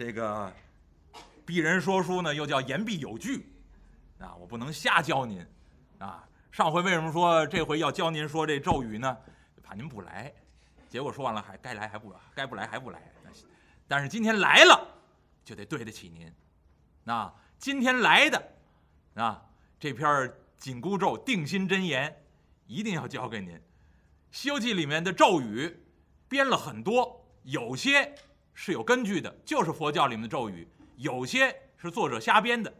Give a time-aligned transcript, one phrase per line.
[0.00, 0.50] 这个
[1.46, 3.52] 鄙人说书呢，又叫言必有据，
[4.18, 5.46] 啊，我不能瞎教您，
[5.98, 9.14] 啊，上回为什么说这回要教您说这咒语呢？
[9.62, 10.32] 怕您不来，
[10.88, 13.12] 结果说完了还该来还不该不来还不来，
[13.86, 14.88] 但是今天来了，
[15.44, 16.32] 就得对得起您，
[17.04, 18.52] 那今天来的，
[19.16, 19.44] 啊，
[19.78, 22.24] 这篇紧箍咒定心真言，
[22.66, 23.54] 一定要教给您。
[24.30, 25.78] 《西游记》里面的咒语
[26.26, 28.14] 编了很多，有些
[28.54, 32.72] 是有根据的，就是佛教里面的咒语；有些是作者瞎编的，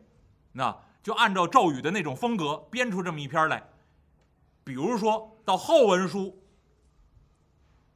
[0.53, 3.63] 那就按照咒语的那种风格编出这么一篇来。
[4.65, 6.37] 比如说到后文书。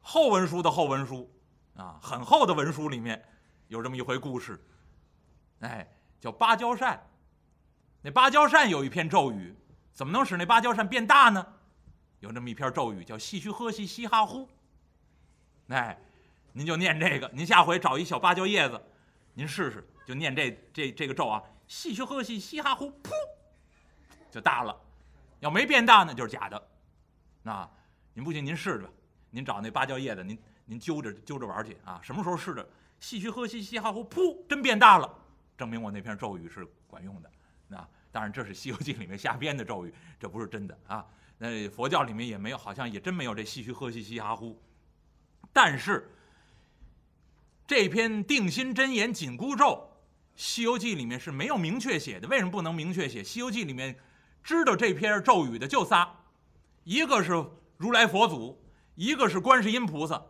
[0.06, 1.34] 后文书的后文书，
[1.76, 3.24] 啊，很厚的文书里面
[3.68, 4.62] 有这么一回故事，
[5.60, 5.88] 哎，
[6.20, 7.02] 叫芭蕉扇。
[8.02, 9.56] 那芭蕉扇有一篇咒语，
[9.94, 11.54] 怎么能使那芭蕉扇变大呢？
[12.20, 14.46] 有这么一篇咒语叫“细须喝兮嘻哈呼”。
[15.68, 15.98] 哎，
[16.56, 18.80] 您就念这个，您下回找一小芭蕉叶子，
[19.34, 23.10] 您试试，就念这这这个咒啊，“细须呵兮嘻哈呼”，噗，
[24.30, 24.80] 就大了。
[25.40, 26.68] 要没变大呢，就是假的。
[27.42, 27.68] 那
[28.14, 28.88] 您不信，您试试。
[29.30, 31.98] 您找那芭蕉叶子，您您揪着揪着玩去啊！
[32.00, 32.64] 什么时候试着
[33.00, 35.12] 细嘘呵嘻嘻哈呼，噗，真变大了，
[35.58, 37.28] 证明我那篇咒语是管用的。
[37.66, 41.04] 那当然，这是《西游记》里面瞎编的咒语，这不是真的啊。
[41.36, 44.56] 那佛教里面也没有，好像也真没有这细嘘呵嘻嘻哈呼。
[45.52, 46.08] 但是
[47.66, 49.64] 这篇定心真言紧箍咒，
[50.36, 52.28] 《西游记》里面是没有明确写的。
[52.28, 53.22] 为什么不能明确写？
[53.24, 53.98] 《西游记》里面
[54.42, 56.16] 知道这篇咒语的就仨，
[56.84, 57.32] 一个是
[57.76, 58.60] 如来佛祖。
[58.96, 60.22] 一个是观世音菩萨，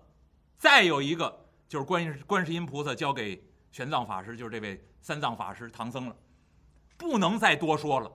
[0.57, 6.17] 再有一个就是观观世音菩萨交给玄奘法师，就是这位三藏法师唐僧了，
[6.97, 8.11] 不能再多说了。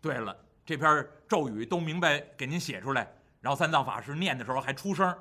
[0.00, 5.12] 对了，这篇咒语都明白给您写出来，然后三藏法师念的时候还出声，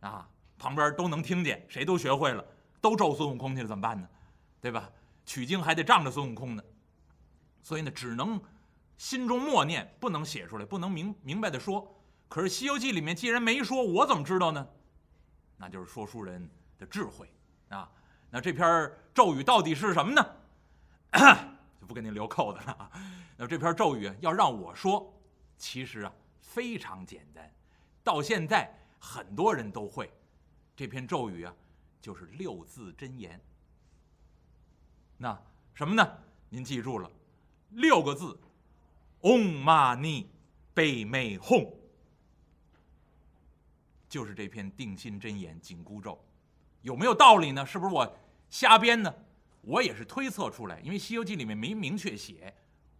[0.00, 0.28] 啊，
[0.62, 2.44] 旁边都能听见，谁都学会了，
[2.80, 4.08] 都咒孙悟空去了怎么办呢？
[4.60, 4.88] 对吧？
[5.26, 6.62] 取经还得仗着孙悟空呢，
[7.64, 8.40] 所以呢，只能
[8.96, 12.00] 心中默念，不能写出来，不能明明白的说。
[12.28, 14.64] 可是《西游记》里面既然没说，我怎么知道呢？
[15.56, 16.48] 那就是说书人
[16.78, 17.28] 的智慧
[17.68, 17.90] 啊。
[18.30, 20.24] 那这篇咒语到底是什么呢？
[21.80, 22.88] 就不给您留扣子了啊。
[23.36, 25.12] 那这篇咒语要让我说，
[25.58, 27.52] 其实啊非常简单，
[28.04, 30.08] 到现在很多人都会。
[30.82, 31.54] 这篇咒语啊
[32.00, 33.40] 就是六字真言。
[35.16, 35.40] 那
[35.74, 36.18] 什么呢？
[36.48, 37.08] 您记住了，
[37.70, 38.36] 六个字
[39.20, 40.26] ：Om Mani
[40.74, 41.68] Padme Hum。
[44.08, 46.18] 就是这篇定心真言紧箍咒，
[46.80, 47.64] 有没有道理呢？
[47.64, 48.16] 是不是我
[48.48, 49.14] 瞎编呢？
[49.60, 52.52] 我也是推测出来，因为《西游记》里面没明确写。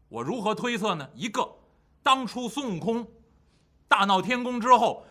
[0.09, 1.11] 我如何推测呢？
[1.17, 1.53] 一个，
[2.01, 3.05] 当初孙悟空
[3.89, 5.05] 大闹天宫之后，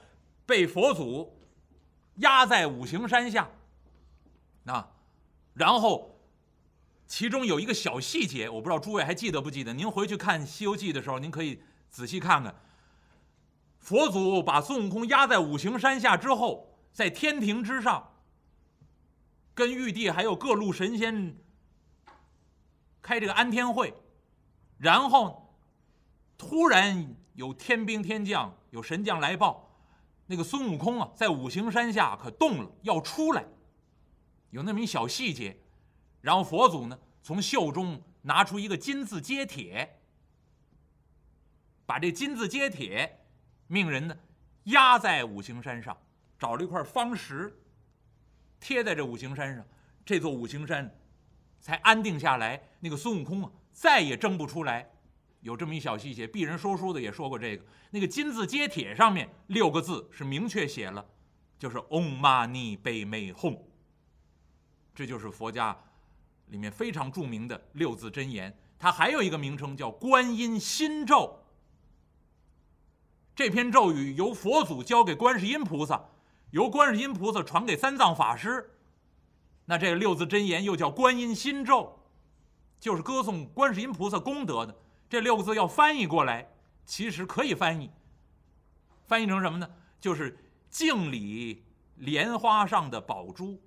[0.45, 1.37] 被佛祖
[2.21, 3.49] 压在五行山下，
[4.65, 4.89] 啊，
[5.53, 6.19] 然后
[7.05, 9.73] 其中有一个小细节，我不知道诸位还记得不记得？
[9.73, 12.55] 您回去看《西游记》的时候，您可以仔细看看。
[13.79, 18.13] 佛祖把孙悟空压在五行山下之后，在天庭之上，
[19.53, 21.35] 跟玉帝还有各路神仙
[23.01, 23.93] 开这个安天会，
[24.77, 25.55] 然后
[26.37, 29.70] 突然有天兵天将、有神将来报，
[30.31, 33.43] 那个孙悟空啊，在五行山下可动了，要出来，
[34.51, 35.59] 有那么一小细节，
[36.21, 39.99] 然后佛祖呢，从袖中拿出一个金字接铁，
[41.85, 43.17] 把这金字接铁。
[43.67, 44.17] 命人呢，
[44.63, 45.97] 压在五行山上，
[46.39, 47.53] 找了一块方石，
[48.57, 49.65] 贴在这五行山上，
[50.05, 50.97] 这座五行山
[51.59, 52.61] 才安定下来。
[52.79, 54.89] 那个孙悟空啊，再也挣不出来。
[55.41, 57.63] 有这么一小细节，鄙人说书的也说过这个。
[57.89, 61.05] 那个金字接铁上面六个字是明确写了，
[61.59, 63.57] 就是 Om Mani Padme Hum。
[64.93, 65.77] 这就是佛家
[66.47, 68.55] 里面非常著名的六字真言。
[68.77, 71.39] 它还有一个名称叫观音心咒。
[73.35, 76.09] 这篇咒语由佛祖交给观世音菩萨，
[76.51, 78.71] 由观世音菩萨传给三藏法师。
[79.65, 81.99] 那这个六字真言又叫观音心咒，
[82.79, 84.75] 就是歌颂观世音菩萨功德的。
[85.11, 86.47] 这六个字要翻译过来，
[86.85, 87.91] 其实可以翻译，
[89.03, 89.69] 翻译成什么呢？
[89.99, 90.37] 就是
[90.69, 91.65] 敬礼
[91.97, 93.61] 莲花上的宝珠。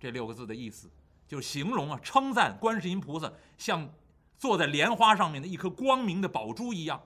[0.00, 0.90] 这六个字的意思，
[1.28, 3.88] 就形容啊，称赞观世音菩萨像
[4.36, 7.00] 坐在莲花上面的一颗光明的宝珠一样。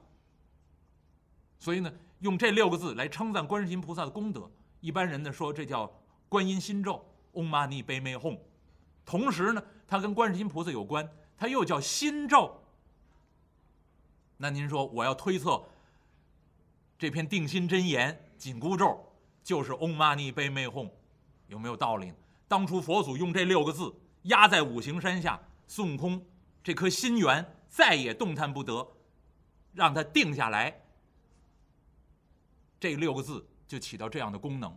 [1.59, 4.50] 所以呢，用这六个字来称赞观世音菩萨的功德，
[4.81, 5.93] 一般人呢说这叫
[6.31, 7.05] 观音心咒
[7.35, 8.38] ，Om Mani p a m e Hum。
[9.05, 11.06] 同时呢，它跟观世音菩萨有关，
[11.37, 12.56] 它又叫心咒。
[14.42, 15.62] 那您说我要推测
[16.98, 19.12] 这篇定心真言紧箍咒
[19.44, 20.90] 就是 Om Mani Padme Hum，
[21.46, 22.10] 有没有道理？
[22.48, 26.25] 当初佛祖用这六个字压在五行山下，孙悟空
[26.64, 28.87] 这颗心猿再也动弹不得，
[29.75, 30.84] 让他定下来。
[32.78, 34.75] 这六个字就起到这样的功能，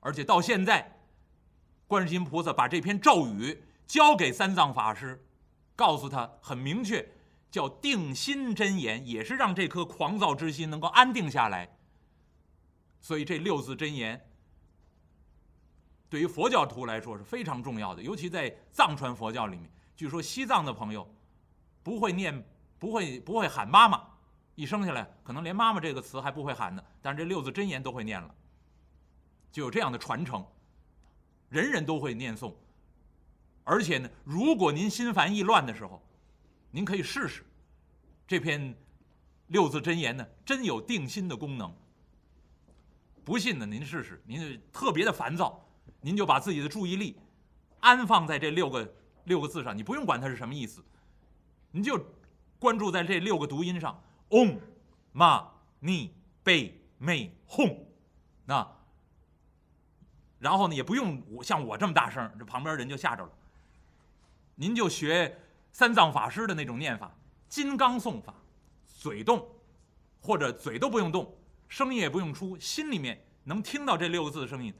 [0.00, 1.00] 而且到现在，
[1.86, 5.24] 观世音菩萨把这篇咒语交给三藏法师，
[5.74, 7.08] 告诉他很明确，
[7.56, 11.74] 叫定心真言，也是让这颗狂躁之心能够安定下来。
[13.00, 14.30] 所以这六字真言。
[16.10, 21.10] 对于佛教徒来说是非常重要的，尤其在藏传佛教里面，据说西藏的朋友
[21.82, 22.46] 不会念、
[22.78, 24.06] 不会、不会喊妈妈，
[24.54, 28.34] 一生下来可能连妈妈这个词还不会喊呢，但是这六字真言都会念了，
[29.50, 30.46] 就有这样的传承，
[31.48, 32.52] 人人都会念诵。
[33.64, 36.02] 而且呢，如果您心烦意乱的时候，
[36.76, 37.42] 您可以试试
[38.28, 38.76] 这篇
[39.46, 41.74] 六字真言呢，真有定心的功能。
[43.24, 45.66] 不信呢，您试试，您特别的烦躁。
[46.02, 47.16] 您就把自己的注意力
[47.80, 48.94] 安放在这六个
[49.24, 50.84] 六个字上，你不用管它是什么意思，
[51.70, 51.98] 你就
[52.58, 53.98] 关注在这六个读音上
[54.28, 54.58] ：om、
[55.14, 55.46] ma、
[55.80, 56.10] ni、
[56.44, 57.74] be、me、hum。
[58.44, 58.70] 那
[60.38, 63.32] 然后呢，也不用我像我这么大声，这旁边人就吓着了。
[64.56, 65.38] 您就学
[65.76, 67.14] 三藏法师的那种念法，
[67.50, 68.34] 金刚诵法，
[68.86, 69.46] 嘴动，
[70.22, 71.36] 或者嘴都不用动，
[71.68, 74.72] 声音也不用出，心里面能听到这六个字的声音。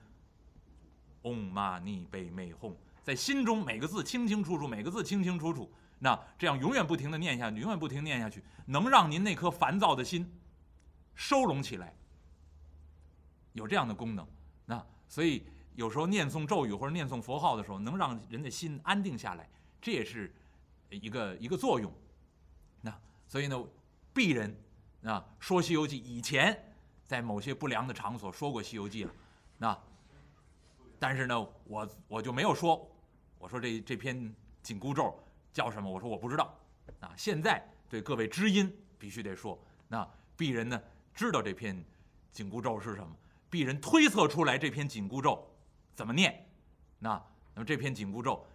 [1.25, 5.71] 嗡嘛呢呗美吽，在心中每个字清清楚楚，每个字清清楚楚。
[5.99, 10.27] 那这样永远不停的念下去，永远不停念下去，能让您那颗烦躁的心
[11.15, 11.95] 收拢起来，
[13.53, 14.27] 有这样的功能。
[14.65, 19.47] 那所以有时候念诵咒语或者念诵佛号的时候，能让人的心安定下来，
[19.79, 20.35] 这也是
[20.91, 21.93] 一个一个作用。
[22.81, 22.97] 那
[23.27, 23.57] 所以呢，
[24.15, 24.57] 鄙人
[25.03, 26.75] 啊说《西游记》以前
[27.05, 29.13] 在某些不良的场所说过《西游记》了，
[29.59, 29.79] 那。
[30.99, 32.91] 但是呢，我我就没有说，
[33.39, 35.15] 我说这这篇紧箍咒
[35.53, 35.91] 叫什么？
[35.91, 36.59] 我说我不知道。
[37.01, 41.85] 啊，现在对各位知音必须得说，那鄙人呢知道这篇
[42.33, 43.15] 紧箍咒是什么？
[43.51, 45.47] 鄙人推测出来这篇紧箍咒
[45.95, 46.49] 怎么念？
[46.99, 47.23] 那
[47.53, 48.47] 那么这篇紧箍咒，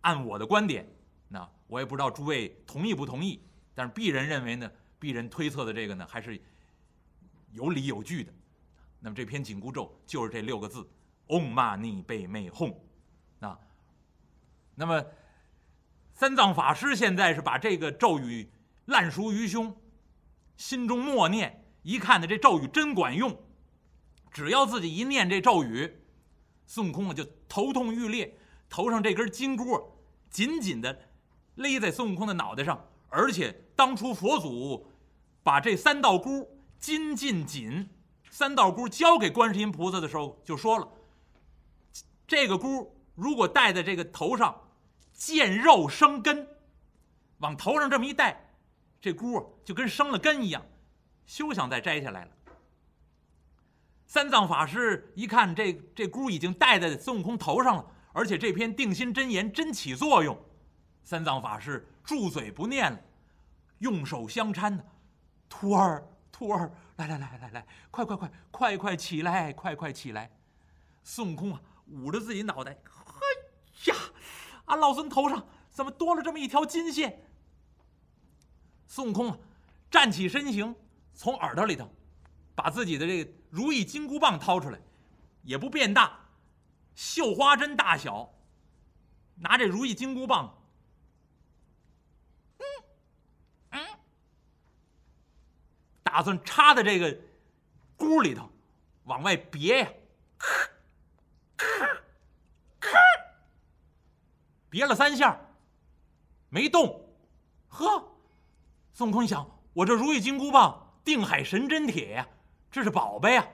[0.00, 0.84] 按我的观点，
[1.28, 3.40] 那我也不知道诸位同意不同意。
[3.74, 4.70] 但是鄙人认为呢，
[5.00, 6.40] 鄙人推测的这个呢还是
[7.52, 8.32] 有理有据的。
[9.00, 10.88] 那么这篇紧箍咒就是这六个字。
[11.28, 12.72] 嗡嘛呢呗咪吽，
[13.40, 13.58] 啊，
[14.76, 15.04] 那么
[16.14, 18.48] 三藏法师现在是把这个咒语
[18.84, 19.76] 烂熟于胸，
[20.56, 23.36] 心中默念，一看呢这咒语真管用，
[24.30, 25.96] 只要自己一念这咒语，
[26.64, 28.38] 孙悟空啊就头痛欲裂，
[28.70, 29.98] 头上这根金箍
[30.30, 31.05] 紧紧的
[31.56, 34.86] 勒在孙悟空的脑袋上，而且当初佛祖
[35.42, 36.48] 把这三道箍
[36.78, 37.88] 金进紧，
[38.30, 40.88] 三道箍交给观世音菩萨的时候就说了。
[42.26, 44.54] 这个箍如果戴在这个头上，
[45.12, 46.46] 见肉生根，
[47.38, 48.54] 往头上这么一戴，
[49.00, 50.64] 这箍就跟生了根一样，
[51.24, 52.30] 休想再摘下来了。
[54.06, 60.38] 三藏法师一看这这箍已经戴在孙悟空头上了，而且这篇定心真言真起作用，
[61.06, 63.00] 三藏法师住嘴不念了，
[63.78, 64.84] 用手相搀呢，
[65.48, 70.28] 徒儿徒儿，来来来来来，快快快快快起来，快快起来，
[71.04, 71.62] 孙悟空啊！
[71.92, 73.96] 捂着自己脑袋，嘿呀，
[74.64, 77.24] 俺老孙头上怎么多了这么一条金线？
[78.88, 79.38] 孙悟空啊，
[79.88, 80.74] 站起身形，
[81.14, 81.88] 从耳朵里头
[82.56, 84.80] 把自己的这个如意金箍棒掏出来，
[85.44, 86.18] 也不变大，
[86.96, 88.28] 绣花针大小，
[89.36, 90.52] 拿这如意金箍棒，
[92.58, 92.64] 嗯
[93.70, 93.86] 嗯，
[96.16, 97.14] 打算插在这个
[97.94, 98.50] 箍里头，
[99.04, 99.88] 往外别呀。
[104.70, 105.38] 别了三下，
[106.48, 107.06] 没动。
[107.68, 108.02] 呵，
[108.94, 112.26] 孙悟空一想，我这如意金箍棒，定海神针铁呀，
[112.70, 113.46] 这是宝贝呀，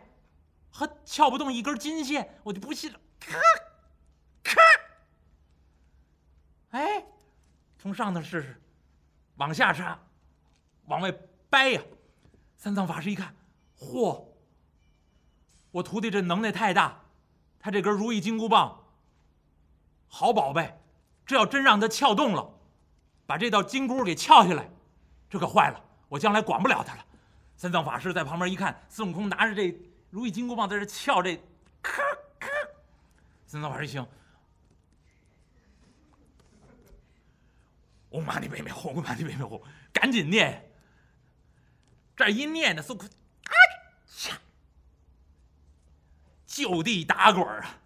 [0.71, 3.01] 呵，撬不动一根金线，我就不信了。
[3.19, 3.41] 咔，
[4.45, 4.61] 咔，
[6.71, 7.05] 哎，
[7.77, 8.63] 从上头试试，
[9.35, 9.99] 往下插，
[10.85, 11.11] 往外
[11.51, 11.83] 掰呀。
[12.63, 13.35] 三藏法师一看，
[13.77, 14.25] 嚯，
[15.73, 16.97] 我徒弟这能耐太大，
[17.59, 18.85] 他这根如意金箍棒，
[20.07, 20.79] 好宝贝。
[21.27, 22.55] 这要真让他撬动了，
[23.27, 24.71] 把这道金箍给撬下来，
[25.29, 27.05] 这可坏了，我将来管不了他了。
[27.57, 29.77] 三藏法师在旁边一看，孙悟空拿着这
[30.11, 31.37] 如意金箍棒在这撬这，
[31.83, 32.01] 咔
[32.39, 32.49] 咔。
[33.45, 34.07] 三藏法师一听，
[38.11, 39.61] 嗡嘛呢呗咪吽，嗡嘛呢呗咪吽，
[39.93, 40.69] 赶紧念。
[42.17, 43.09] 这一念呢，孙悟空，
[43.47, 44.39] 哎呀，
[46.47, 47.79] 就地打滚啊！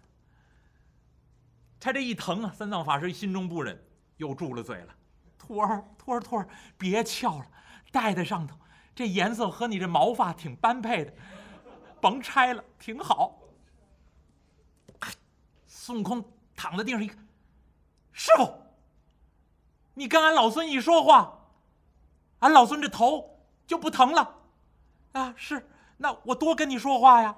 [1.79, 3.81] 他这一疼啊，三藏法师心中不忍，
[4.17, 4.95] 又住了嘴了。
[5.37, 7.47] 徒儿，徒儿，徒儿，别翘了，
[7.91, 8.57] 戴在上头，
[8.93, 11.13] 这颜色和你这毛发挺般配的，
[12.01, 13.39] 甭拆了，挺好。
[15.67, 16.21] 孙悟空
[16.53, 17.25] 躺在地上一看，
[18.11, 18.53] 师傅，
[19.93, 21.47] 你跟俺老孙一说话，
[22.39, 23.36] 俺老孙这头
[23.67, 24.35] 就不疼了。
[25.11, 27.35] 啊，是，那我多跟你说话呀，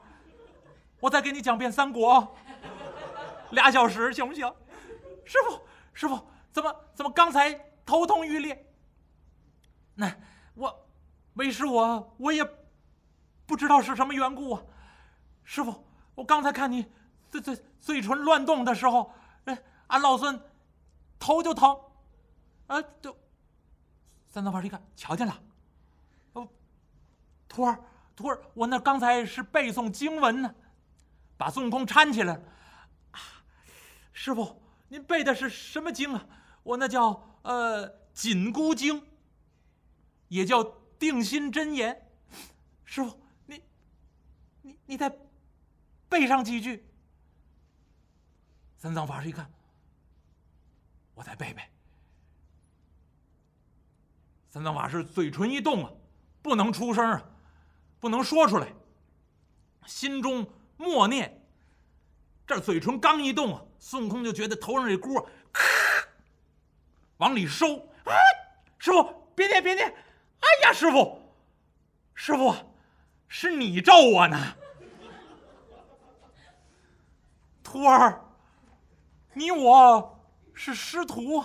[1.00, 2.36] 我再给你讲遍三国，
[3.52, 4.48] 俩小时行不行？
[5.26, 5.62] 师傅，
[5.94, 7.54] 师傅，怎么怎么刚才
[7.86, 8.72] 头痛欲裂？
[9.96, 10.14] 那
[10.56, 10.88] 我
[11.34, 12.44] 为师我我也
[13.46, 14.62] 不知道是什么缘故啊。
[15.44, 16.86] 师傅，我刚才看你
[17.30, 19.12] 嘴嘴嘴唇乱动的时候，
[19.46, 19.58] 哎，
[19.88, 20.40] 俺老孙
[21.18, 21.80] 头就疼，
[22.68, 23.16] 啊，就
[24.28, 25.36] 三藏法师一看，瞧见了。
[27.50, 27.84] 徒儿，
[28.16, 30.56] 徒儿，我那刚才是背诵经文呢，
[31.36, 32.42] 把孙悟空搀起来了。
[33.12, 33.20] 啊
[34.14, 36.26] 师傅，您背的是什么经啊？
[36.62, 39.04] 我那叫呃紧箍经，
[40.28, 40.64] 也叫
[41.00, 42.08] 定心真言。
[42.86, 43.64] 师傅，你
[44.62, 45.12] 你你再
[46.08, 46.86] 背上几句。
[48.78, 49.52] 三藏法师一看，
[51.14, 51.62] 我再背背。
[54.50, 55.92] 三藏法师嘴唇一动啊，
[56.42, 57.29] 不能出声啊。
[58.00, 58.74] 不能说出来，
[59.86, 61.42] 心中默念。
[62.48, 65.20] 这嘴唇刚一动啊，孙悟空就觉得头上这箍
[65.52, 65.64] 咔
[67.18, 67.76] 往里收。
[68.06, 68.14] 啊，
[68.78, 69.04] 师傅
[69.36, 69.88] 别念别念！
[69.88, 71.22] 哎呀，师傅，
[72.16, 72.56] 师傅，
[73.28, 74.56] 是你咒我呢。
[77.62, 78.20] 徒儿，
[79.34, 80.20] 你我
[80.54, 81.44] 是师徒，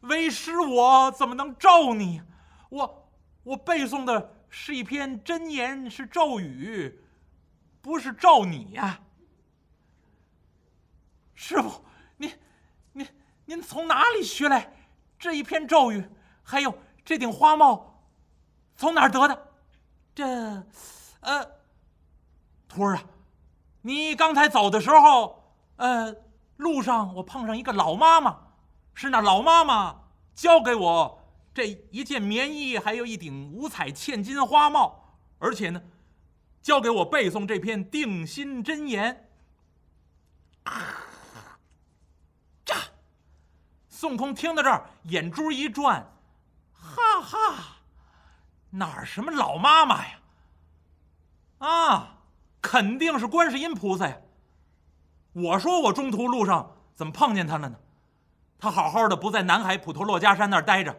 [0.00, 2.22] 为师我怎么能咒你？
[2.68, 3.10] 我
[3.42, 4.37] 我背诵的。
[4.50, 7.02] 是一篇真言，是咒语，
[7.80, 9.00] 不是咒你呀，
[11.34, 11.84] 师傅，
[12.16, 12.32] 您，
[12.92, 13.06] 您，
[13.44, 14.72] 您从哪里学来
[15.18, 16.04] 这一篇咒语？
[16.42, 18.02] 还有这顶花帽，
[18.76, 19.52] 从哪儿得的？
[20.14, 20.24] 这，
[21.20, 21.46] 呃，
[22.66, 23.04] 徒儿啊，
[23.82, 26.14] 你刚才走的时候，呃，
[26.56, 28.38] 路上我碰上一个老妈妈，
[28.94, 30.00] 是那老妈妈
[30.34, 31.17] 教给我。
[31.58, 35.82] 这一件棉衣，还有一顶五彩嵌金花帽，而且呢，
[36.62, 39.28] 交给我背诵这篇定心真言。
[40.62, 40.72] 啊！
[42.64, 42.76] 炸！
[43.88, 46.08] 孙悟空听到这儿，眼珠一转，
[46.72, 47.78] 哈哈，
[48.70, 50.20] 哪儿什么老妈妈呀？
[51.58, 52.18] 啊，
[52.62, 54.16] 肯定是观世音菩萨呀！
[55.32, 57.76] 我说我中途路上怎么碰见他了呢？
[58.60, 60.96] 他好好的不在南海普陀珞珈山那儿待着。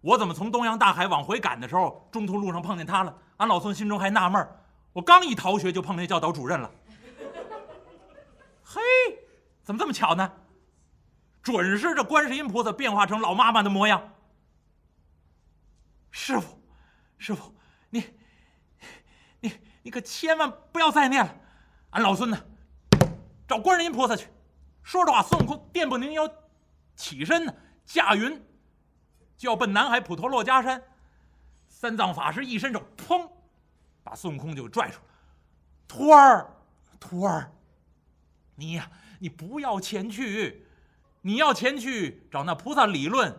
[0.00, 3.16] 我怎么从东洋大海往回赶的时候，中途路上碰见他了？
[3.36, 4.48] 俺老孙心中还纳闷
[4.92, 6.70] 我刚一逃学就碰见教导主任了。
[8.62, 8.80] 嘿，
[9.62, 10.32] 怎么这么巧呢？
[11.42, 14.14] 准是这观世音菩萨变化成老妈妈的模样。
[16.10, 16.60] 师傅，
[17.18, 17.54] 师傅，
[17.90, 18.04] 你，
[19.40, 19.52] 你，
[19.82, 21.34] 你可千万不要再念了。
[21.90, 22.38] 俺老孙呢，
[23.46, 24.28] 找观世音菩萨去。
[24.82, 26.28] 说着话，孙悟空电步灵腰，
[26.96, 27.54] 起身呢，
[27.84, 28.42] 驾云。
[29.40, 30.82] 就要奔南海普陀珞珈山，
[31.66, 33.26] 三藏法师一伸手，砰，
[34.04, 35.04] 把孙悟空就拽出来。
[35.88, 36.46] 徒儿，
[37.00, 37.50] 徒儿，
[38.56, 40.66] 你呀，你不要前去，
[41.22, 43.34] 你要前去找那菩萨理论。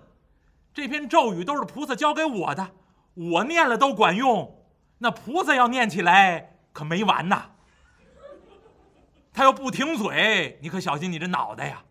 [0.74, 2.72] 这篇咒语都是菩萨教给我的，
[3.14, 4.66] 我念了都管用。
[4.98, 7.52] 那菩萨要念起来可没完呐。
[9.32, 11.84] 他要不停嘴，你可小心你这脑袋呀。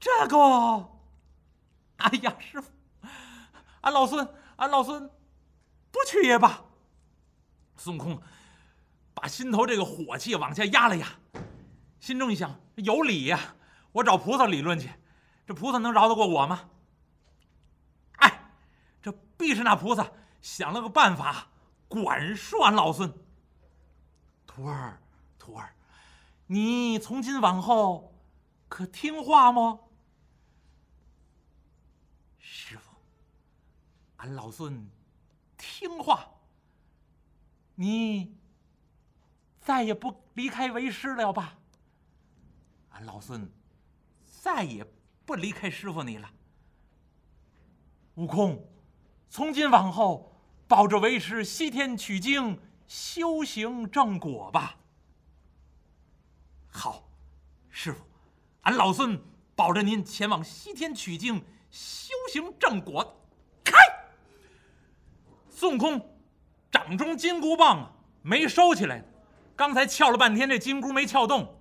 [0.00, 0.91] 这个。
[2.02, 2.68] 哎呀，师傅，
[3.82, 5.08] 俺老孙，俺老孙
[5.92, 6.64] 不去也罢。
[7.76, 8.20] 孙悟空
[9.14, 11.06] 把心头这个火气往下压了压，
[12.00, 13.54] 心中一想：有理呀，
[13.92, 14.90] 我找菩萨理论去，
[15.46, 16.70] 这菩萨能饶得过我吗？
[18.16, 18.50] 哎，
[19.00, 21.48] 这必是那菩萨想了个办法
[21.86, 23.12] 管束俺老孙。
[24.44, 25.00] 徒儿，
[25.38, 25.74] 徒儿，
[26.46, 28.12] 你从今往后
[28.68, 29.88] 可听话么？
[32.38, 32.90] 师傅，
[34.22, 34.88] 俺老孙
[35.58, 36.28] 听话。
[37.74, 38.36] 你
[39.60, 41.58] 再也不离开为师了吧？
[42.90, 43.50] 俺老孙
[44.24, 44.86] 再也
[45.24, 46.30] 不离开师傅你了。
[48.14, 48.64] 悟空，
[49.28, 50.32] 从今往后
[50.68, 54.76] 保着为师西天取经，修行正果吧。
[56.68, 57.08] 好，
[57.70, 58.04] 师傅，
[58.60, 59.20] 俺老孙
[59.56, 61.44] 保着您前往西天取经。
[61.70, 63.21] 修行正果，
[65.62, 66.18] 孙悟空
[66.72, 67.92] 掌中金箍棒啊，
[68.22, 69.04] 没收起来，
[69.54, 71.56] 刚才撬了半天，这金箍没撬动。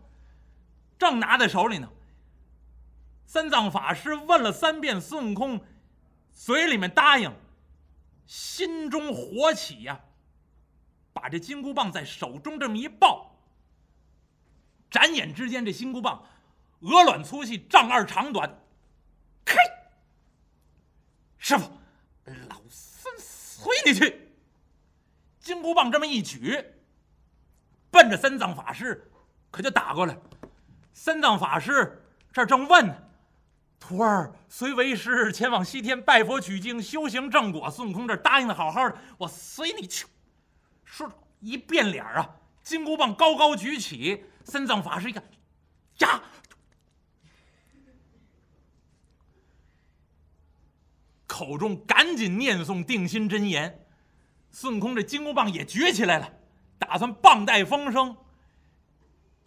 [0.98, 1.88] 正拿在手里呢。
[3.28, 5.64] 三藏法师问了三遍，孙悟空
[6.32, 7.32] 嘴里面答应，
[8.26, 10.02] 心中火起呀，
[11.14, 13.36] 把这金箍棒在手中这么一抱，
[14.90, 16.26] 眨眼之间，这金箍棒
[16.80, 18.50] 鹅卵粗细，丈二长短，
[19.46, 19.58] 开！
[21.38, 21.72] 师傅，
[23.86, 24.30] 你去！
[25.40, 26.64] 金箍棒这么一举，
[27.90, 29.12] 奔着三藏法师
[29.50, 30.18] 可就打过来。
[30.94, 32.96] 三藏法师这正问呢，
[33.80, 37.70] 徒儿随为师前往西天拜佛取经，修行正果。
[37.72, 40.06] 孙悟空这答应的好好的，我随你去。
[40.86, 45.24] 说着一变脸啊，金箍棒高高举起，三藏法师一看，
[46.00, 46.22] 呀，
[51.42, 53.84] 口中赶紧念诵定心真言。
[54.52, 56.34] 孙悟空这金箍棒也举起来了，
[56.78, 58.16] 打算棒带风声，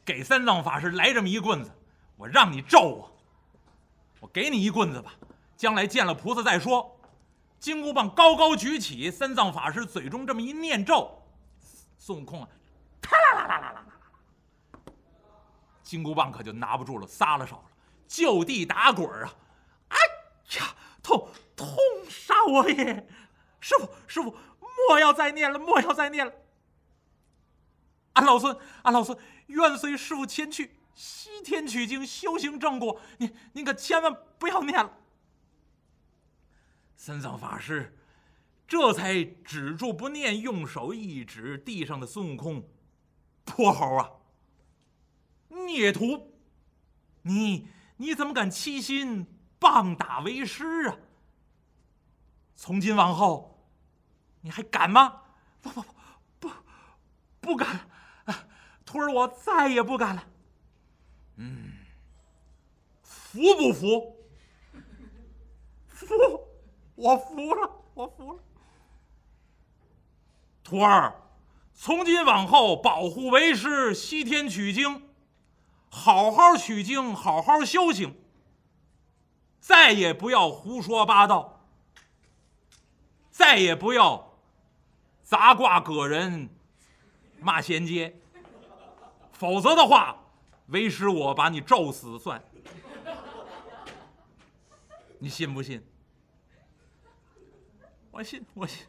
[0.04, 1.70] 给三藏法师来这么一棍子。
[2.16, 3.16] 我让你咒我，
[4.18, 5.14] 我给你一棍子吧，
[5.56, 6.98] 将来见了菩萨再说。
[7.60, 11.22] 金箍棒高高举起，三藏法师嘴中这么一念咒，
[11.96, 12.48] 孙悟空啊，
[13.00, 14.82] 啪啦啦啦啦啦啦，
[15.84, 17.64] 金箍棒可就拿不住了，撒了手了，
[18.08, 19.32] 就地打滚啊！
[19.90, 19.96] 哎
[20.58, 21.76] 呀，痛痛
[22.08, 23.08] 杀我也！
[23.60, 24.36] 师傅，师傅。
[24.88, 26.32] 莫要再念了，莫要再念了。
[28.14, 33.00] 俺老孙，俺老孙愿随师傅前去西天取经，修行正果。
[33.18, 34.92] 您您可千万不要念了。
[36.96, 37.96] 三藏法师
[38.66, 42.68] 这才止住不念，用手一指地上的孙悟空
[43.46, 44.10] ：“泼猴啊，
[45.48, 46.34] 孽徒，
[47.22, 47.68] 你
[47.98, 49.24] 你怎么敢欺心
[49.58, 50.96] 棒打为师啊？
[52.64, 53.50] 从今往后。”
[54.40, 55.20] 你还敢吗？
[55.60, 56.50] 不不不不，
[57.40, 57.80] 不敢！
[58.86, 60.24] 徒儿我再也不敢了。
[61.36, 61.72] 嗯，
[63.02, 64.16] 服不服？
[65.88, 66.06] 服，
[66.94, 68.38] 我服了，我服了。
[70.62, 71.22] 徒儿，
[71.74, 75.08] 从今往后保护为师，西天取经，
[75.88, 78.14] 好好取经，好好修行，
[79.58, 81.53] 再也不要胡说八道，
[83.34, 84.32] 再也不要。
[85.24, 86.48] 砸挂葛人，
[87.40, 88.14] 骂贤街，
[89.32, 90.16] 否则的话，
[90.66, 92.40] 为师我把你咒死算。
[95.18, 95.82] 你信不信？
[98.12, 98.86] 我信，我信。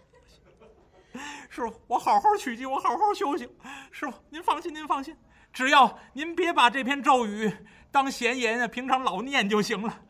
[1.50, 3.50] 师傅，我好好取经，我好好修行。
[3.92, 5.18] 师傅，您放心，您放心，
[5.52, 7.52] 只要您别把这篇咒语
[7.90, 10.02] 当闲言，平常老念就行了。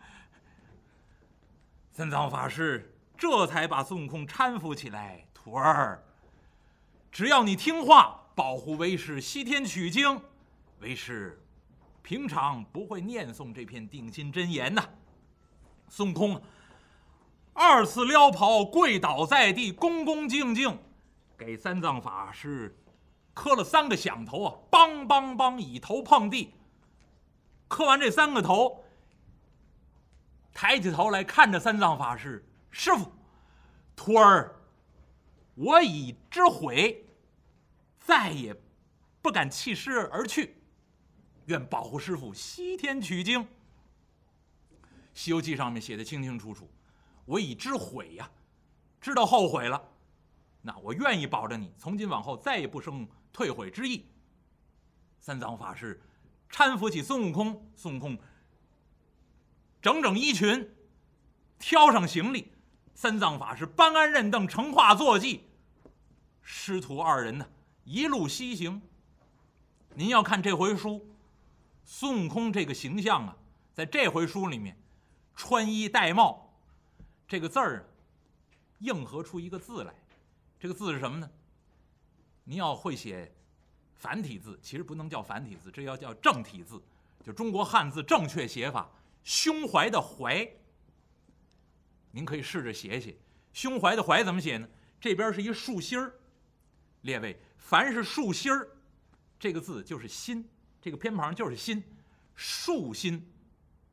[1.93, 6.03] 三藏法师这才把孙悟空搀扶起来，徒儿。
[7.11, 10.21] 只要你听话，保护为师西天取经，
[10.79, 11.41] 为师
[12.01, 14.83] 平常不会念诵这篇定心真言呐。
[15.87, 16.41] 孙悟空
[17.53, 20.77] 二次撩袍，跪倒在地，恭恭敬敬
[21.37, 22.77] 给三藏法师
[23.33, 24.53] 磕了三个响头啊！
[24.69, 26.53] 梆梆梆，以头碰地。
[27.67, 28.83] 磕完这三个头，
[30.53, 32.45] 抬起头来看着三藏法师
[32.77, 33.09] ：“师傅，
[33.95, 34.53] 徒儿，
[35.55, 37.01] 我已知悔。”
[37.97, 38.53] 再也
[39.21, 40.57] 不敢弃师而去，
[41.45, 43.41] 愿保护师傅西天取经。
[45.13, 46.69] 《西游记》上面写的清清楚楚，
[47.23, 48.29] 我已知悔呀，
[48.99, 49.81] 知道后悔了，
[50.61, 54.05] 那我愿意保着你，从今往后再也不生退悔之意。
[55.19, 55.99] 三藏法师
[56.51, 58.19] 搀扶起孙悟空，孙悟空
[59.81, 60.75] 整整衣裙，
[61.57, 62.51] 挑上行李，
[62.95, 65.43] 三藏法师搬鞍认凳，乘化坐骑，
[66.41, 67.45] 师徒二人呢。
[67.83, 68.81] 一路西行。
[69.93, 71.05] 您要看这回书，
[71.83, 73.37] 孙悟空这个形象啊，
[73.73, 74.75] 在这回书里面，
[75.35, 76.57] 穿衣戴帽，
[77.27, 77.85] 这个字儿，
[78.79, 79.93] 应合出一个字来。
[80.57, 81.29] 这个字是什么呢？
[82.45, 83.29] 您要会写
[83.93, 86.81] 繁体字，其实不能叫繁体字，这要叫正体字，
[87.23, 88.89] 就中国汉字正确写法。
[89.23, 90.47] 胸怀的怀，
[92.15, 93.13] 您可以试着写写。
[93.51, 94.65] 胸怀的怀怎么写呢？
[95.01, 96.13] 这边是一竖心儿，
[97.01, 97.37] 列位。
[97.57, 98.69] 凡是竖心儿，
[99.37, 100.47] 这个字就是心，
[100.81, 101.83] 这个偏旁就是心，
[102.33, 103.29] 竖心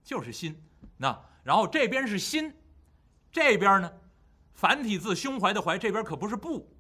[0.04, 0.56] 就是心。
[0.96, 2.54] 那然后这边是心，
[3.32, 3.92] 这边呢，
[4.54, 6.72] 繁体字胸怀的怀，这边可不是不。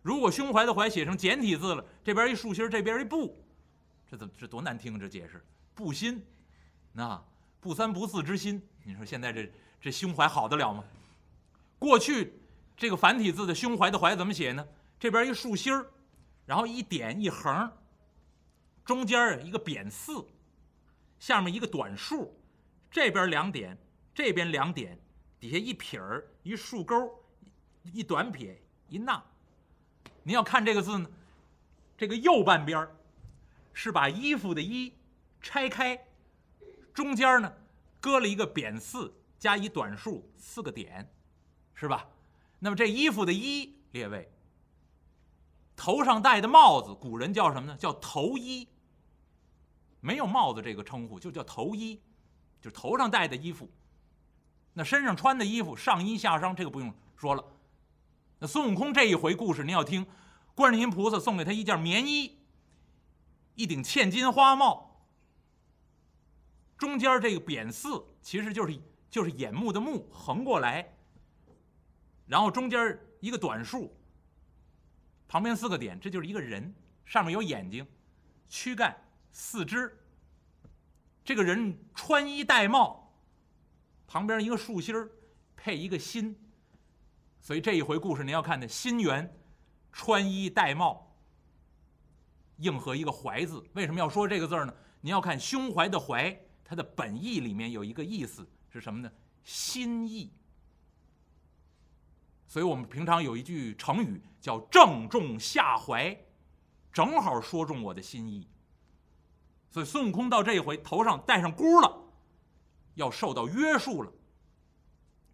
[0.00, 3.44] 如果胸怀的怀写成简体字了，这边一竖心这边一不，
[4.10, 4.98] 这怎么这多难听？
[4.98, 6.24] 这解释不心，
[6.92, 7.22] 那
[7.60, 10.84] 不三不四之心，你说现在这这胸怀好得了吗？
[11.78, 12.32] 过去
[12.76, 14.66] 这个繁体字的胸怀的怀怎么写呢？
[14.98, 15.86] 这边一竖心儿，
[16.46, 17.70] 然后一点一横，
[18.84, 20.26] 中间一个扁四，
[21.18, 22.34] 下面一个短竖，
[22.90, 23.76] 这边两点，
[24.14, 24.98] 这边两点，
[25.38, 27.22] 底下一撇儿，一竖钩，
[27.84, 29.22] 一短撇，一捺。
[30.22, 31.10] 您要看这个字呢，
[31.96, 32.96] 这个右半边儿
[33.72, 34.92] 是把衣服的“衣”
[35.40, 36.06] 拆开，
[36.94, 37.52] 中间呢
[38.00, 39.12] 搁了一个扁四
[39.46, 41.08] 加一短竖四个点，
[41.72, 42.08] 是吧？
[42.58, 44.28] 那么这衣服的“衣”，列位，
[45.76, 47.76] 头上戴的帽子，古人叫什么呢？
[47.76, 48.66] 叫头衣。
[50.00, 52.02] 没有帽子这个称呼，就叫头衣，
[52.60, 53.70] 就头上戴的衣服。
[54.72, 57.44] 那身上穿的衣服，上衣下裳，这个不用说了。
[58.40, 60.04] 那孙悟空这一回故事，您要听，
[60.56, 62.36] 观世音菩萨送给他一件棉衣，
[63.54, 65.06] 一顶嵌金花帽，
[66.76, 68.76] 中间这个扁四其实就是
[69.10, 70.86] 就是眼目的目横过来，
[72.26, 73.94] 然后中间一个短竖，
[75.28, 77.86] 旁边四个点，这就是一个人，上面有眼睛、
[78.48, 78.96] 躯干、
[79.30, 79.96] 四肢。
[81.24, 83.12] 这个人穿衣戴帽，
[84.06, 85.10] 旁边一个竖心儿，
[85.56, 86.36] 配一个心。
[87.40, 89.32] 所以这一回故事，您要看的心猿
[89.92, 91.16] 穿衣戴帽，
[92.58, 93.64] 应和一个怀字。
[93.72, 94.74] 为什么要说这个字呢？
[95.00, 99.10] 您要看胸怀的怀，它的本意里面有一个意思是什么呢？
[99.44, 100.32] 心意。
[102.46, 106.16] 所以我们平常有一句成语叫“正中下怀”，
[106.92, 108.48] 正好说中我的心意。
[109.70, 112.04] 所以孙悟空到这一回头上戴上箍了，
[112.94, 114.12] 要受到约束了。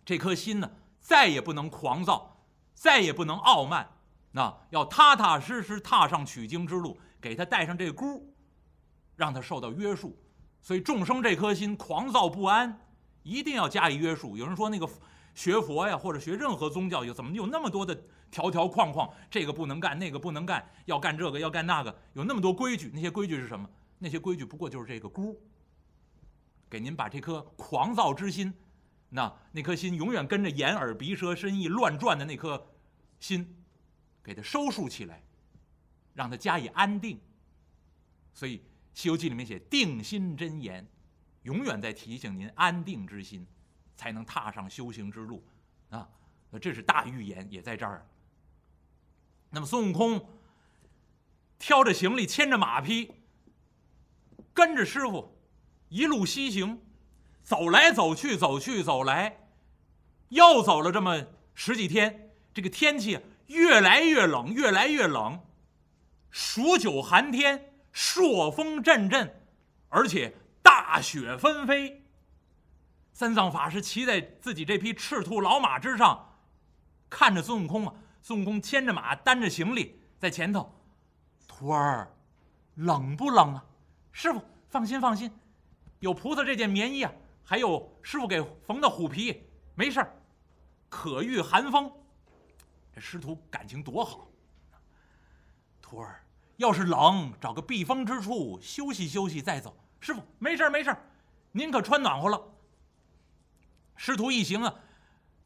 [0.05, 0.71] 这颗心呢？
[1.01, 3.99] 再也不能狂躁，再也不能傲慢，
[4.31, 8.35] 那要踏踏实实踏上取经之路，给他带上这箍，
[9.17, 10.17] 让他受到约束。
[10.61, 12.81] 所以众生这颗心狂躁不安，
[13.23, 14.37] 一定要加以约束。
[14.37, 14.89] 有人说那个
[15.35, 17.99] 学佛呀，或者学任何宗教，有怎么有那么多的
[18.31, 19.09] 条条框框？
[19.31, 22.91] 这个不能干，那个不能干，要干这个，要干那个，有那么多规矩。
[22.93, 23.69] 那些规矩是什么？
[23.99, 25.41] 那些规矩不过就是这个箍，
[26.69, 28.53] 给您把这颗狂躁之心。
[29.11, 32.67] 那那颗心永远跟着眼耳鼻舌身意乱转的那颗
[33.21, 33.57] 心，
[34.23, 35.23] 给它收束起来，
[36.15, 37.21] 让它加以安定。
[38.35, 38.59] 所以
[38.95, 40.87] 《西游记》里面写定心真言，
[41.43, 43.47] 永远在提醒您安定之心，
[43.97, 45.45] 才能踏上修行之路
[45.91, 46.09] 啊！
[46.61, 48.07] 这是大预言，也在这儿。
[49.51, 50.29] 那么孙悟空
[51.59, 53.13] 挑着行李，牵着马匹，
[54.53, 55.37] 跟着师傅
[55.89, 56.81] 一路西行。
[57.43, 59.37] 走来走去，走去走来，
[60.29, 65.41] 又走了这么十几天，这个天气越来越冷，越来越冷，
[66.31, 69.43] 数九寒天，朔风阵阵，
[69.89, 70.33] 而且
[70.93, 72.05] 大雪纷飞。
[73.15, 76.37] 三藏法师骑在自己这匹赤兔老马之上，
[77.09, 80.71] 看着孙悟空啊，孙悟空牵着马，担着行李在前头。
[81.49, 82.15] 徒儿，
[82.75, 83.65] 冷不冷啊？
[84.13, 85.33] 师傅，放心放心，
[86.01, 87.11] 有菩萨这件棉衣啊。
[87.43, 90.15] 还有师傅给缝的虎皮，没事儿，
[90.91, 91.91] 可御寒风。
[92.95, 94.29] 这师徒感情多好。
[95.81, 96.23] 徒儿，
[96.59, 99.75] 要是冷，找个避风之处休息休息再走。
[100.03, 100.95] 师傅，没事没事，
[101.53, 102.43] 您可穿暖和了。
[103.95, 104.75] 师徒一行啊，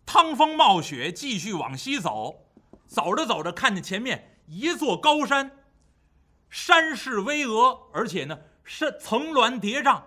[0.06, 2.46] 趟风冒雪，继续往西走。
[2.86, 5.58] 走着走着，看见前面一座高山，
[6.48, 10.02] 山势巍峨，而且呢，是层峦叠嶂。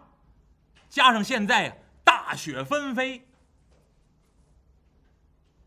[0.89, 3.27] 加上现在啊，大雪纷飞。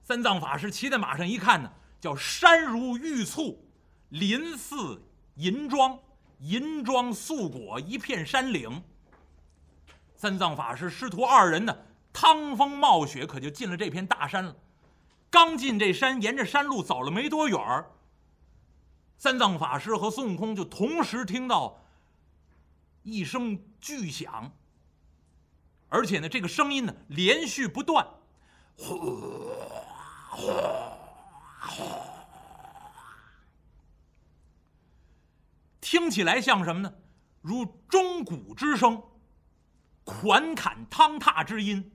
[0.03, 3.65] 三藏法师骑在马上一看呢，叫山如玉簇，
[4.09, 5.01] 林似
[5.37, 5.97] 银装，
[6.43, 8.83] 银装素裹一片山岭。
[10.17, 11.77] 三藏法师师徒二人呢，
[12.13, 14.57] 趟风冒雪，可就进了这片大山了。
[15.31, 17.91] 刚进这山，沿着山路走了没多远儿，
[19.17, 21.81] 三藏法师和孙悟空就同时听到
[23.03, 24.53] 一声巨响。
[25.89, 28.07] 而且呢，这个声音呢连续不断，
[28.77, 28.99] 呼
[30.31, 30.51] 呼
[31.61, 31.83] 呼，
[35.93, 36.91] 听起来像什么呢？
[37.43, 39.03] 如钟鼓之声，
[40.05, 41.93] 款侃汤踏之音。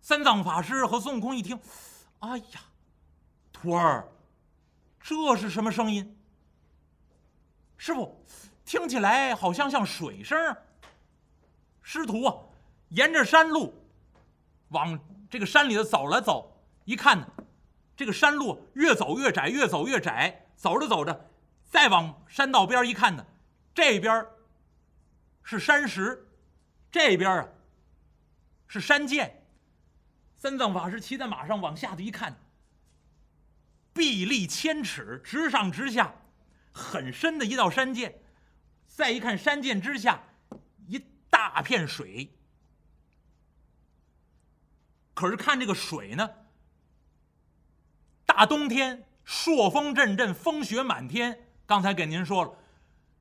[0.00, 1.58] 三藏法师和孙悟空一听，
[2.20, 2.60] 哎呀，
[3.52, 4.06] 徒儿，
[5.00, 6.16] 这是什么声音？
[7.76, 8.24] 师傅，
[8.64, 10.56] 听起来好像像水声。
[11.82, 12.36] 师徒啊，
[12.90, 13.74] 沿着山路
[14.68, 14.96] 往
[15.28, 17.26] 这个山里头走了走，一看呢，
[17.96, 20.44] 这个山路越走越窄，越走越窄。
[20.56, 21.28] 走着走着，
[21.76, 23.26] 再往山道边一看呢，
[23.74, 24.26] 这边
[25.42, 26.26] 是山石，
[26.90, 27.46] 这边啊
[28.66, 29.44] 是山涧。
[30.36, 32.34] 三藏法师骑在马上往下头一看，
[33.92, 36.14] 壁立千尺，直上直下，
[36.72, 38.22] 很深的一道山涧，
[38.86, 40.22] 再一看山涧之下
[40.86, 42.32] 一大片水。
[45.12, 46.30] 可是看这个水呢，
[48.24, 51.42] 大冬天朔风阵阵，风雪满天。
[51.66, 52.58] 刚才给您说了，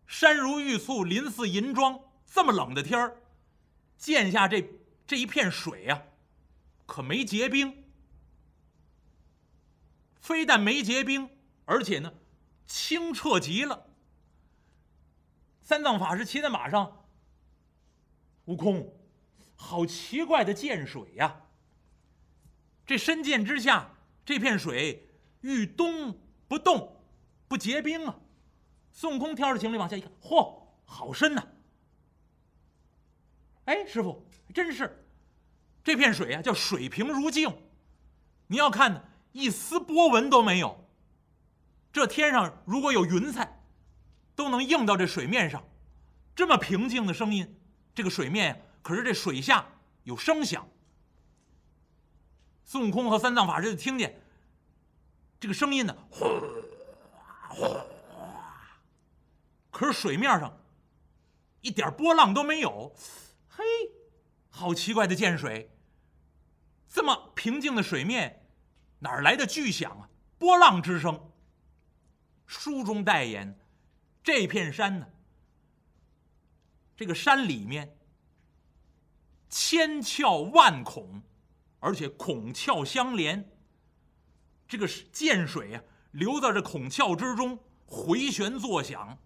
[0.05, 3.17] 山如玉簇，林似银装，这么冷的天儿，
[3.97, 4.69] 剑下这
[5.07, 6.03] 这一片水呀，
[6.85, 7.83] 可没结冰。
[10.19, 11.29] 非但没结冰，
[11.65, 12.13] 而且呢，
[12.67, 13.87] 清澈极了。
[15.61, 17.05] 三藏法师骑在马上，
[18.45, 18.93] 悟空，
[19.55, 21.41] 好奇怪的涧水呀！
[22.85, 25.09] 这深涧之下，这片水
[25.41, 27.03] 遇冬不动，
[27.47, 28.15] 不结冰啊！
[28.97, 31.45] 孙悟空挑着行李往下一看，嚯，好深呐！
[33.65, 35.05] 哎，师傅，真是，
[35.83, 37.53] 这片水啊，叫水平如镜。
[38.47, 39.03] 你要看呢，
[39.33, 40.87] 一丝波纹都没有。
[41.91, 43.61] 这天上如果有云彩，
[44.33, 45.61] 都能映到这水面上。
[46.33, 47.59] 这么平静的声音，
[47.93, 49.67] 这个水面可是这水下
[50.03, 50.65] 有声响。
[52.63, 54.21] 孙悟空和三藏法师就听见
[55.37, 56.29] 这个声音呢，哗
[57.49, 57.85] 哗，
[59.75, 60.57] 可是水面上
[61.59, 62.95] 一点波浪都没有。
[63.49, 63.61] 嘿，
[64.47, 65.69] 好奇怪的涧水！
[66.87, 68.47] 这么平静的水面，
[68.99, 70.09] 哪来的巨响啊？
[70.37, 71.29] 波浪之声。
[72.45, 73.59] 书中代言，
[74.23, 75.09] 这片山呢，
[76.95, 77.97] 这个山里面
[79.49, 81.21] 千窍万孔。
[81.81, 83.51] 而且孔窍相连，
[84.69, 89.19] 这个涧水啊，流到这孔窍之中，回旋作响，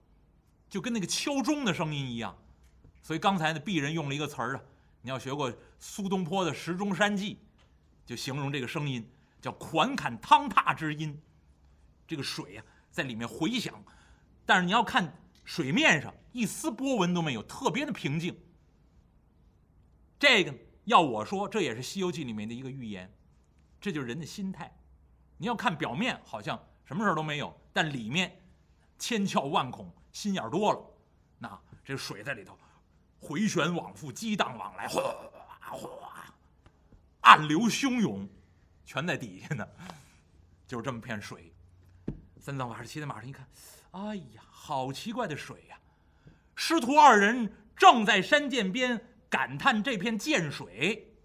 [0.70, 2.38] 就跟那个敲钟的声音一样。
[3.02, 4.62] 所以刚才呢，鄙人用了一个词儿啊，
[5.02, 7.36] 你要学过苏东坡的《石钟山记》，
[8.06, 9.06] 就形容这个声音
[9.42, 11.20] 叫“款侃汤踏之音”。
[12.08, 13.84] 这个水啊，在里面回响，
[14.46, 18.38] 但是你要看水面上一丝波纹都没有，特别的平静。
[20.20, 20.54] 这个。
[20.86, 23.14] 要我说，这也是《西游记》里面的一个寓言，
[23.80, 24.76] 这就是人的心态。
[25.38, 28.42] 你要看表面，好像什么事都没有，但里面
[28.98, 30.82] 千窍万孔，心眼多了。
[31.38, 32.58] 那这水在里头
[33.20, 35.02] 回旋往复，激荡往来，哗
[35.60, 36.26] 哗，
[37.22, 38.28] 暗流汹涌，
[38.86, 39.68] 全在底下呢。
[40.68, 41.54] 就是这么片水。
[42.40, 43.48] 三藏法师骑在马上一看，
[43.92, 45.78] 哎呀，好奇怪的水呀！
[46.56, 49.06] 师徒二人正在山涧边。
[49.30, 51.16] 感叹这片涧水，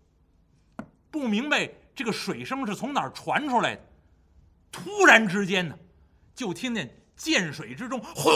[1.11, 3.83] 不明白这个水声是从哪儿传出来的。
[4.71, 5.79] 突然之间呢，
[6.35, 8.31] 就听见涧水之中，哗，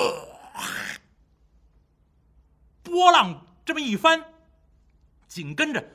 [2.83, 4.25] 波浪这么一翻，
[5.27, 5.91] 紧跟着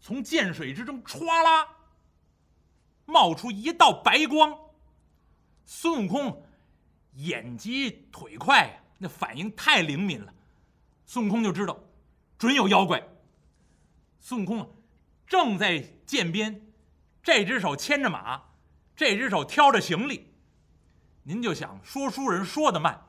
[0.00, 1.68] 从涧水之中歘啦
[3.04, 4.58] 冒出一道白光。
[5.64, 6.42] 孙悟空
[7.14, 10.32] 眼疾腿快，那反应太灵敏了，
[11.04, 11.78] 孙悟空就知道。
[12.38, 13.06] 准有妖怪。
[14.18, 14.74] 孙悟空
[15.26, 16.72] 正在涧边，
[17.22, 18.42] 这只手牵着马，
[18.96, 20.32] 这只手挑着行李。
[21.22, 23.06] 您就想说书人说的慢，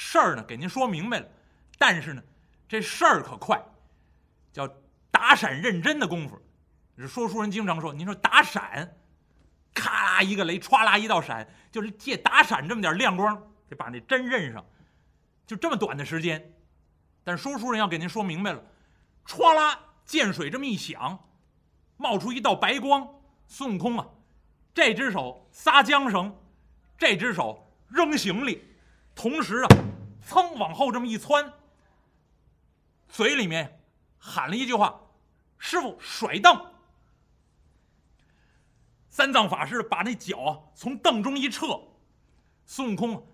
[0.00, 1.28] 事儿呢给您说明白了，
[1.76, 2.22] 但是呢，
[2.68, 3.60] 这事儿可快，
[4.52, 4.68] 叫
[5.10, 6.40] 打闪认真的功夫。
[7.08, 8.96] 说书人经常说，您说打闪，
[9.74, 14.64] 咔啦一个雷，歘啦一道闪，就是借打闪这么点亮光，得把那针认上，
[15.44, 16.54] 就这么短的时间。
[17.24, 18.62] 但说书人要给您说明白了，
[19.26, 21.28] 歘啦，涧水这么一响，
[21.96, 23.04] 冒出一道白光。
[23.48, 24.06] 孙悟空啊，
[24.72, 26.38] 这只手撒缰绳，
[26.96, 28.62] 这只手扔行李，
[29.18, 29.68] 同时啊，
[30.24, 31.52] 噌往后这么一窜，
[33.08, 33.80] 嘴里面
[34.16, 35.00] 喊了一句话
[35.58, 36.72] ：“师傅甩凳。”
[39.10, 41.80] 三藏法师把那脚啊从凳中一撤，
[42.64, 43.26] 孙悟空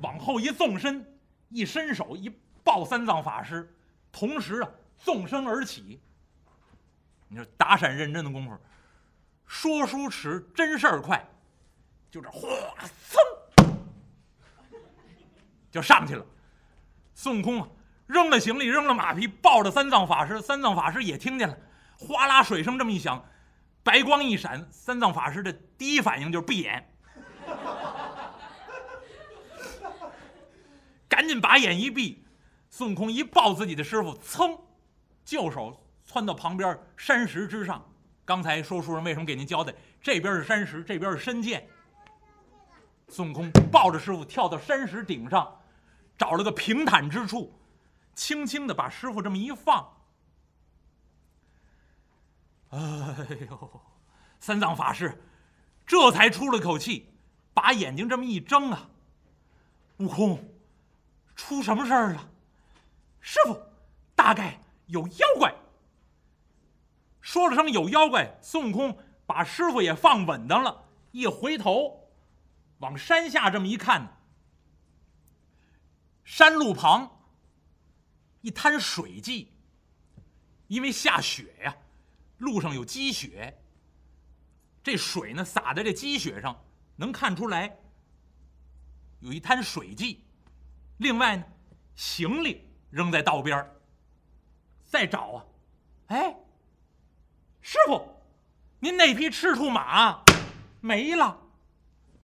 [0.00, 1.20] 往后一纵身，
[1.50, 2.32] 一伸手一。
[2.64, 3.76] 抱三藏法师，
[4.12, 6.00] 同时啊，纵身而起。
[7.28, 8.56] 你说打闪认真的功夫，
[9.46, 11.28] 说书迟，真事儿快，
[12.08, 12.48] 就这哗
[13.10, 13.18] 噌
[15.72, 16.24] 就上去了。
[17.14, 17.68] 孙悟空啊，
[18.06, 20.40] 扔了行李，扔了马匹，抱着三藏法师。
[20.40, 21.58] 三藏法师也听见了，
[21.98, 23.24] 哗啦水声这么一响，
[23.82, 26.88] 白光一闪，三藏法师的第一反应就是闭眼，
[31.08, 32.24] 赶紧把眼一闭。
[32.70, 34.58] 孙悟空一抱自己的师傅，噌，
[35.24, 37.84] 就手窜到旁边山石之上。
[38.24, 39.74] 刚才说书人为什么给您交代？
[40.00, 41.68] 这边是山石，这边是深涧。
[43.08, 45.60] 孙悟空抱着师傅跳到山石顶上，
[46.22, 47.58] 找了个平坦之处，
[48.14, 49.92] 轻轻的把师傅这么一放。
[52.68, 52.78] 哎
[53.50, 53.80] 呦，
[54.38, 55.20] 三藏法师
[55.84, 57.12] 这才出了口气，
[57.52, 58.88] 把眼睛这么一睁啊，
[59.96, 60.48] 悟空，
[61.34, 62.30] 出什么事儿了？
[63.20, 63.60] 师傅，
[64.14, 65.52] 大概有妖怪。
[67.20, 72.08] 说了声有妖怪，孙悟空把师傅也放稳当了，一回头，
[72.78, 74.21] 往山下这么一看，
[76.24, 77.20] 山路旁
[78.40, 79.52] 一滩水迹，
[80.68, 81.76] 因为下雪呀，
[82.38, 83.58] 路上有积雪。
[84.82, 86.64] 这水呢洒在这积雪上，
[86.96, 87.78] 能看出来
[89.20, 90.24] 有一滩水迹。
[90.98, 91.44] 另外呢，
[91.94, 93.68] 行李扔在道边
[94.84, 95.44] 再找啊，
[96.08, 96.36] 哎，
[97.60, 98.04] 师傅，
[98.80, 100.24] 您那匹赤兔马
[100.80, 101.41] 没了。